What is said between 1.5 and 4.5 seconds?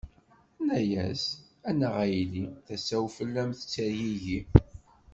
A nnaɣ a yelli, tasa-w fell-am tettergigi.